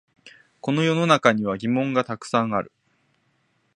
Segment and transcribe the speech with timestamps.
[0.61, 2.71] この世の中には疑問がたくさんある